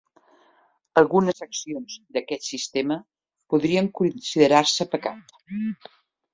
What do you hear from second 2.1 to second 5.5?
d'aquest sistema podrien considerar-se pecat.